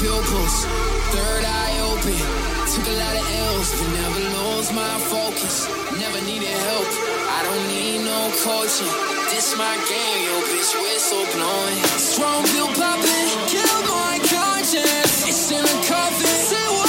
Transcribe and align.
pupils, 0.00 0.64
third 1.14 1.44
eye 1.44 1.76
open. 1.90 2.18
Took 2.72 2.86
a 2.86 2.96
lot 2.98 3.14
of 3.16 3.26
L's, 3.54 3.70
but 3.78 3.88
never 3.94 4.22
lose 4.36 4.72
my 4.72 4.94
focus. 5.10 5.68
Never 5.98 6.20
needed 6.24 6.48
help, 6.48 6.88
I 7.36 7.40
don't 7.46 7.64
need 7.68 8.04
no 8.04 8.30
coaching. 8.42 8.92
This 9.30 9.56
my 9.56 9.74
game, 9.88 10.20
yo, 10.26 10.34
bitch, 10.50 10.72
whistle 10.82 11.26
blowing. 11.34 11.78
Strong 11.98 12.42
bill 12.52 12.70
popping, 12.78 13.28
kill 13.50 13.78
my 13.90 14.18
conscience. 14.26 15.26
It's 15.26 15.50
in 15.50 15.64
a 15.64 15.76
coffin, 15.86 16.85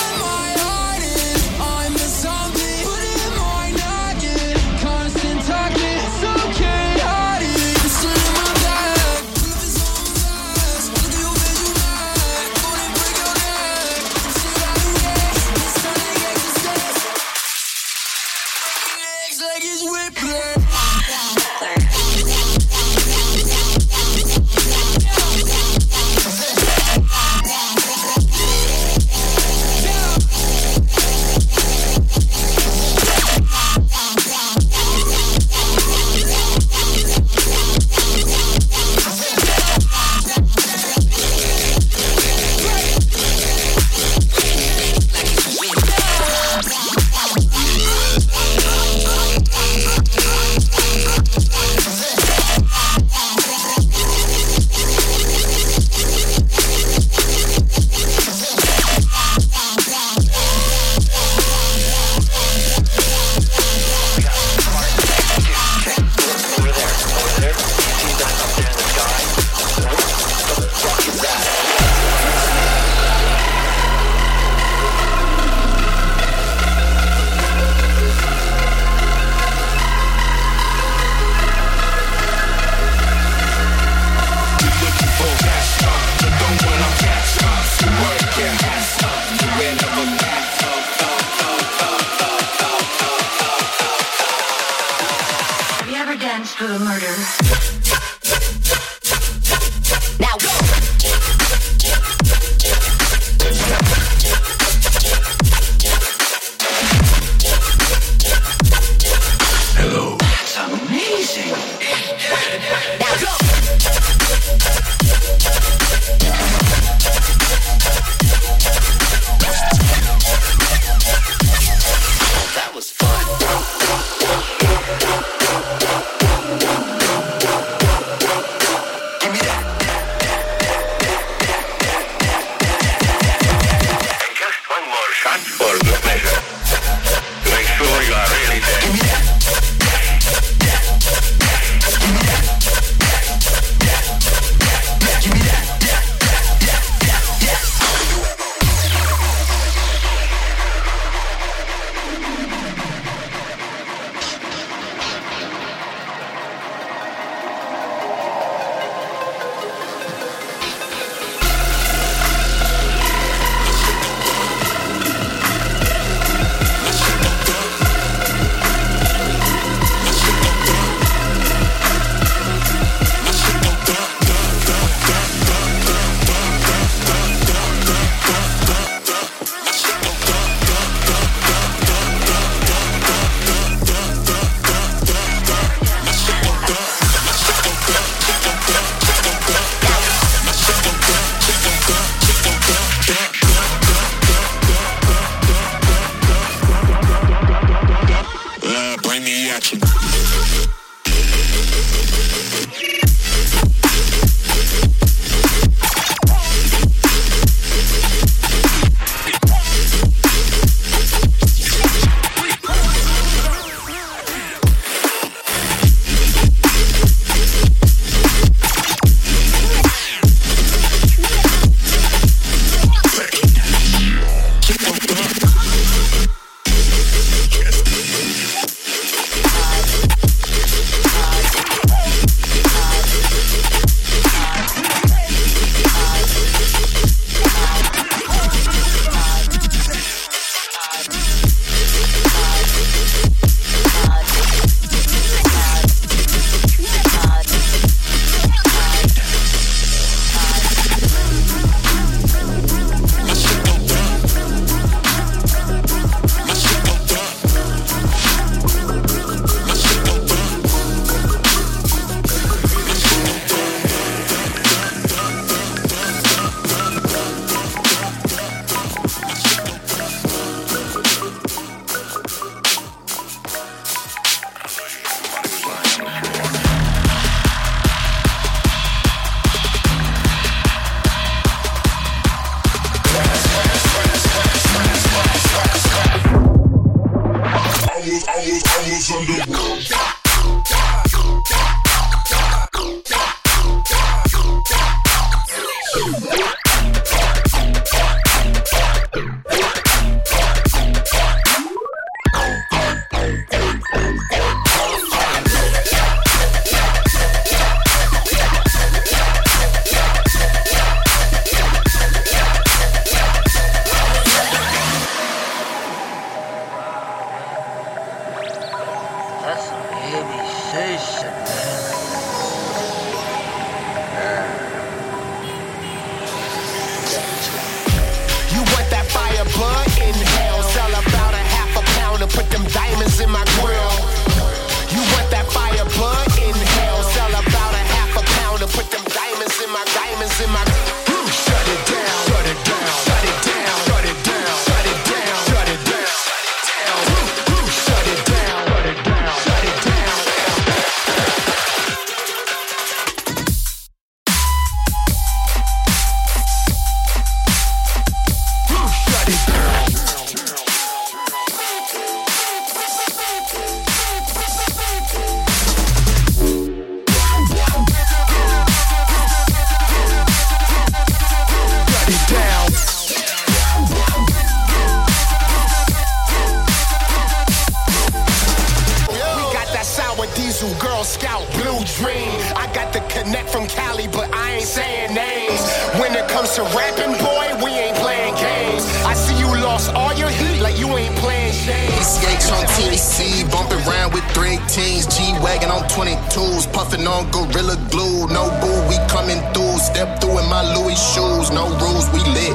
22s, 395.98 396.72
puffing 396.74 397.08
on 397.08 397.26
Gorilla 397.34 397.74
Glue. 397.90 398.30
No 398.30 398.54
boo, 398.62 398.78
we 398.86 399.02
coming 399.10 399.42
through. 399.50 399.82
Step 399.82 400.22
through 400.22 400.38
in 400.38 400.46
my 400.46 400.62
Louis 400.78 400.94
shoes. 400.94 401.50
No 401.50 401.74
rules, 401.82 402.06
we 402.14 402.22
lit. 402.38 402.54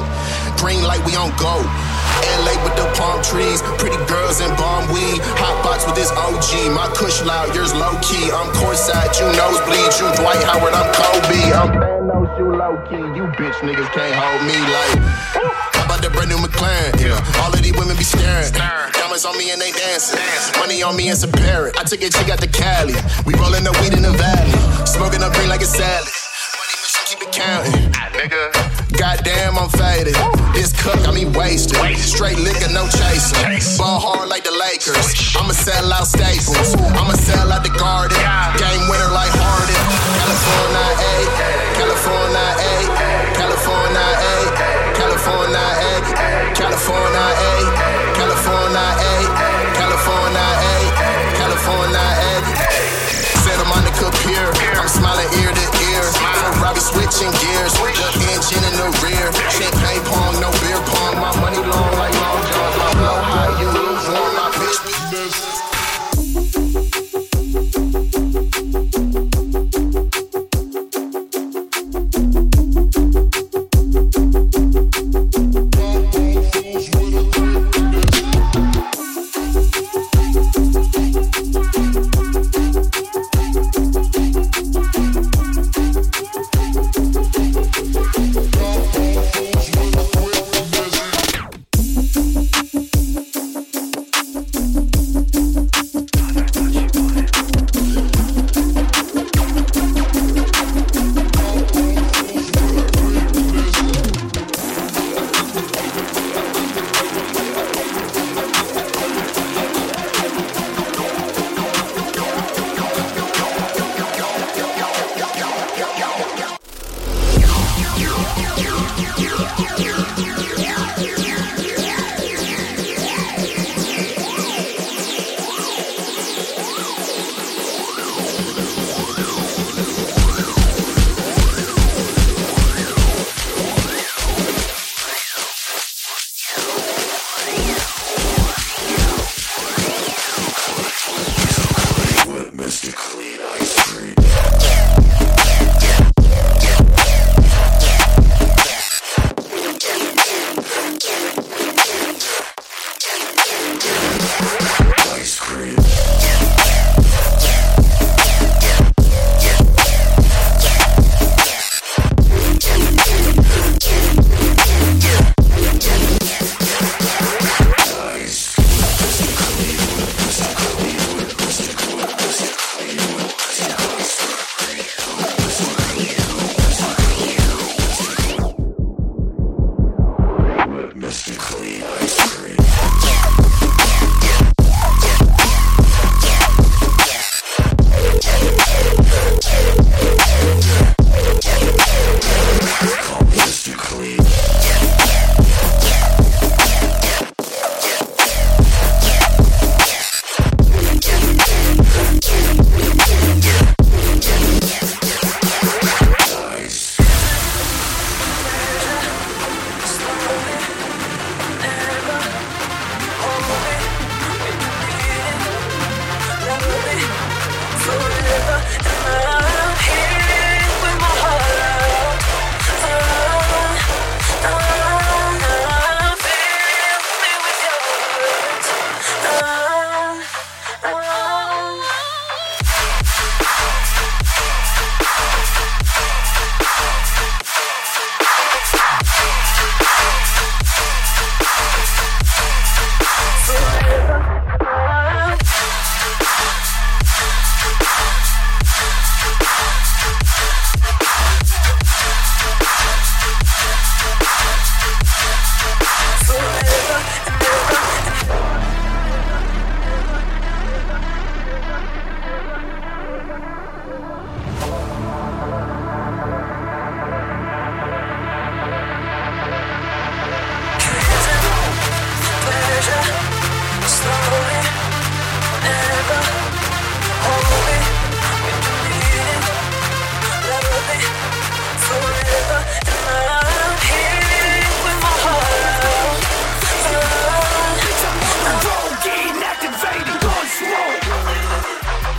Green 0.62 0.86
light, 0.86 1.02
we 1.02 1.18
on 1.18 1.34
go. 1.42 1.58
LA 2.46 2.54
with 2.62 2.78
the 2.78 2.86
palm 2.94 3.18
trees, 3.26 3.58
pretty 3.82 3.98
girls 4.06 4.38
and 4.38 4.54
bomb 4.54 4.86
weed. 4.94 5.18
Hot 5.42 5.58
box 5.66 5.82
with 5.82 5.98
this 5.98 6.14
OG, 6.14 6.70
my 6.70 6.86
kush 6.94 7.18
loud, 7.26 7.50
yours 7.50 7.74
low 7.74 7.98
key. 7.98 8.30
I'm 8.30 8.46
courtside, 8.62 9.10
you 9.18 9.26
nosebleed, 9.34 9.90
you 9.98 10.06
Dwight 10.22 10.38
Howard, 10.46 10.70
I'm 10.70 10.86
Kobe. 10.94 11.42
I'm 11.50 11.70
Thanos, 11.82 12.30
you 12.38 12.46
low 12.46 12.78
key. 12.86 13.02
You 13.18 13.26
bitch 13.34 13.58
niggas 13.66 13.90
can't 13.90 14.14
hold 14.14 14.40
me 14.46 14.54
like 14.70 15.71
the 16.02 16.10
brand 16.10 16.28
new 16.28 16.36
McLaren. 16.36 16.98
Yeah. 16.98 17.16
All 17.40 17.54
of 17.54 17.62
these 17.62 17.72
women 17.78 17.96
be 17.96 18.02
staring. 18.02 18.50
Staring. 18.50 18.92
Diamonds 18.92 19.24
on 19.24 19.38
me 19.38 19.50
and 19.54 19.60
they 19.62 19.70
dancing. 19.70 20.18
Money 20.58 20.82
on 20.82 20.96
me 20.96 21.08
and 21.08 21.16
some 21.16 21.30
parrot. 21.30 21.78
I 21.78 21.84
took 21.84 22.02
a 22.02 22.10
chick 22.10 22.28
out 22.28 22.42
to 22.42 22.50
Cali. 22.50 22.98
We 23.24 23.34
rolling 23.38 23.62
the 23.62 23.72
weed 23.80 23.94
in 23.94 24.02
the 24.02 24.12
valley. 24.12 24.52
Smoking 24.84 25.22
up 25.22 25.32
green 25.38 25.48
like 25.48 25.62
a 25.62 25.70
salad. 25.70 26.10
Money 26.58 26.74
machine 26.82 27.06
keep 27.06 27.22
it 27.22 27.32
counting. 27.32 27.94
Ah, 27.94 28.10
nigga. 28.18 28.50
Goddamn, 28.98 29.56
I'm 29.56 29.70
faded. 29.70 30.18
This 30.52 30.74
cook, 30.74 30.98
I 31.08 31.14
mean 31.14 31.32
wasted. 31.32 31.78
Straight 31.96 32.38
liquor, 32.38 32.68
no 32.74 32.84
chaser. 32.90 33.38
Ball 33.78 33.98
hard 34.02 34.28
like 34.28 34.44
the 34.44 34.52
Lakers. 34.52 35.32
I'ma 35.38 35.54
sell 35.54 35.92
out 35.92 36.06
Staples. 36.06 36.74
I'ma 36.98 37.14
sell 37.14 37.50
out 37.50 37.62
the 37.62 37.72
Garden. 37.72 38.18
Game 38.58 38.84
winner 38.90 39.10
like 39.14 39.32
Harden. 39.32 39.78
California 40.18 40.86
A. 40.98 41.14
California 41.78 42.46
A. 42.58 42.91
California, 46.92 47.26
A. 47.48 47.54
California, 48.12 48.86
A. 49.00 49.16
California, 49.72 50.46
A. 50.60 50.76
California, 51.40 51.98
A. 51.98 52.32
On 53.72 53.84
the 53.84 53.90
computer. 53.92 54.52
I'm 54.76 54.88
smiling 54.88 55.24
ear 55.40 55.48
to 55.48 55.66
ear. 55.88 56.04
Robbie 56.60 56.80
switching. 56.80 57.51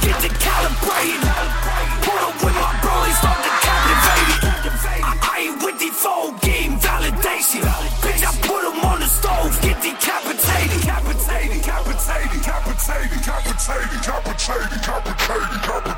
get 0.04 0.20
to 0.20 0.30
calibrate. 0.44 1.24
Put 2.04 2.20
up 2.20 2.36
with 2.44 2.56
my 2.60 2.72
bro, 2.84 2.94
they 3.08 3.16
start 3.16 3.40
to 3.40 3.52
captivate 3.64 4.44
I, 5.00 5.16
I 5.24 5.36
ain't 5.48 5.64
with 5.64 5.80
the 5.80 5.90
phone 5.96 6.36
game 6.44 6.76
validation. 6.78 7.64
Bitch, 8.04 8.24
I 8.28 8.32
put 8.44 8.62
him 8.68 8.84
on 8.84 9.00
the 9.00 9.08
stove, 9.08 9.56
get 9.62 9.80
decapitated. 9.82 10.84
Decapitated, 10.84 11.64
decapitated, 11.64 12.32
decapitated, 12.36 13.12
decapitated, 13.16 13.90
decapitated, 13.96 14.70
decapitated, 14.76 15.50
decapitated. 15.56 15.93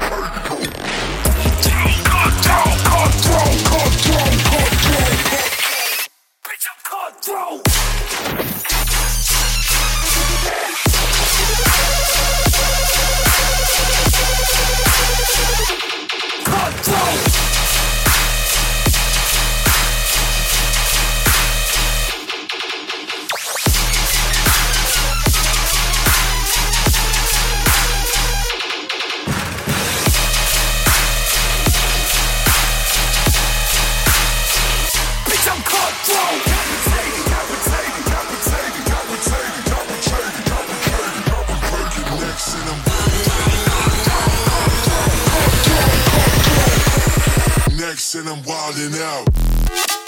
wildin' 48.45 49.01
out. 49.01 50.04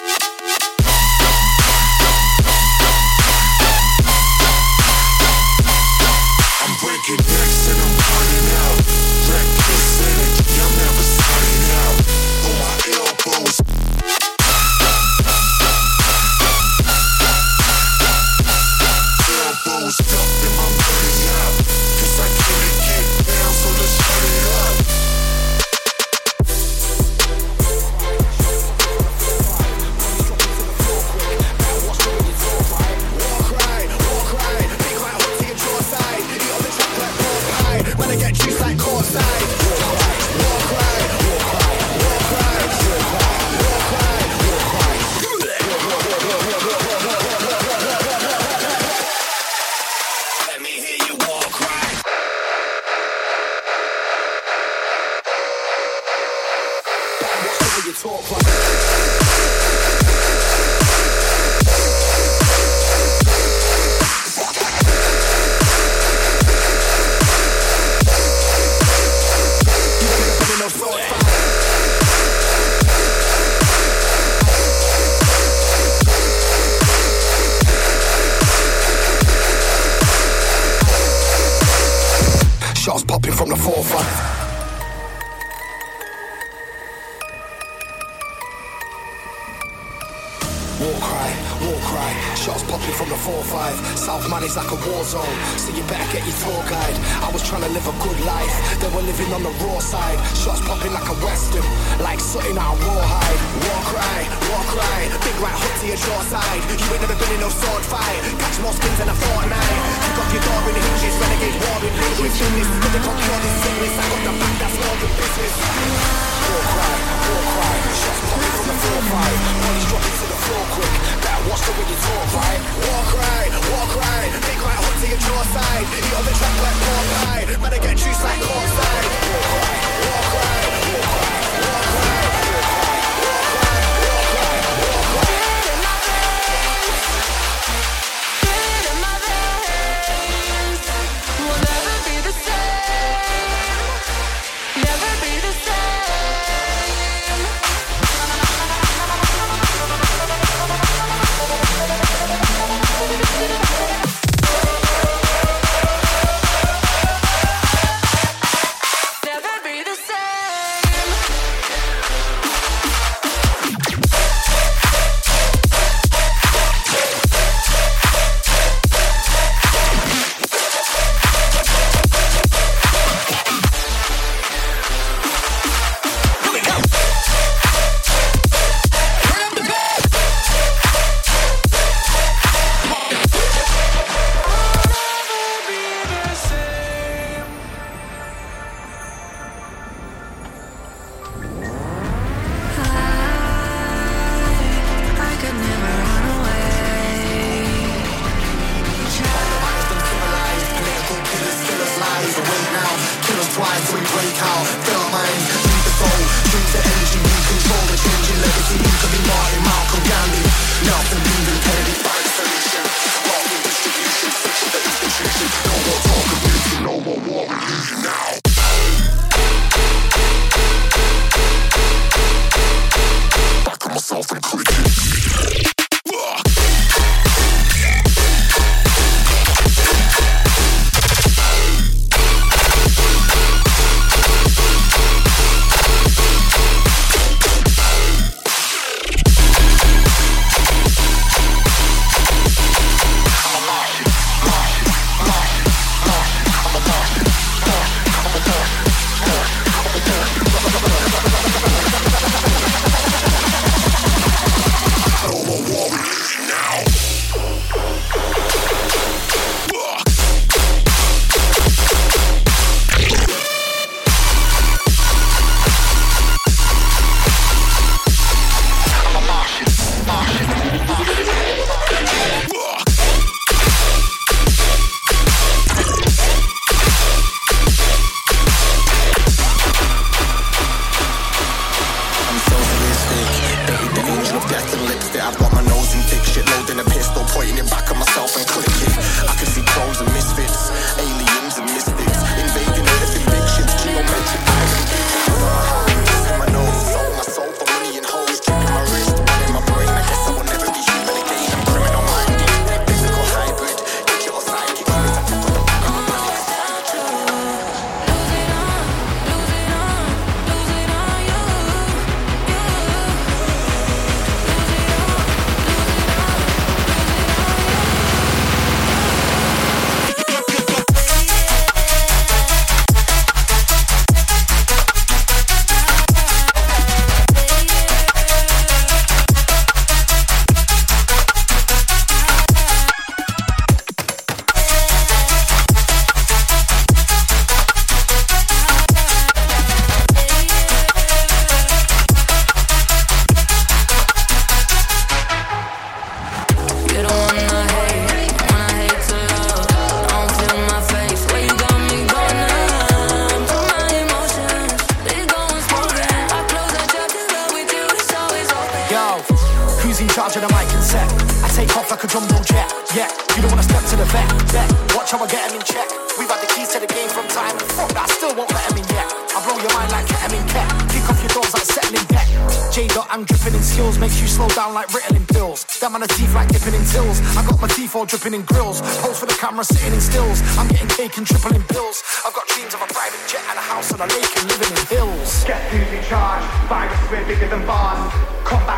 Come 387.78 388.66
back 388.66 388.77